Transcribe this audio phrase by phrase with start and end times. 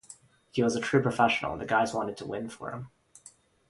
[0.49, 2.89] He was a true professional, and the guys wanted to win for him.